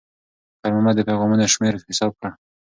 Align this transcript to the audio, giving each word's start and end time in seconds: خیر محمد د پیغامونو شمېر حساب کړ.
خیر 0.59 0.71
محمد 0.75 0.95
د 0.97 1.01
پیغامونو 1.09 1.51
شمېر 1.53 1.73
حساب 1.89 2.11
کړ. 2.19 2.29